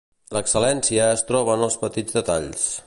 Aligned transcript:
L'excel·lència 0.37 1.11
es 1.19 1.23
troba 1.31 1.59
en 1.59 1.69
els 1.69 1.79
petits 1.85 2.21
detalls. 2.21 2.69